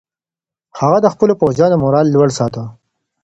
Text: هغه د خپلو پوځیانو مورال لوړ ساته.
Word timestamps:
هغه 0.79 0.97
د 1.01 1.07
خپلو 1.13 1.33
پوځیانو 1.41 1.75
مورال 1.83 2.07
لوړ 2.15 2.29
ساته. 2.37 2.63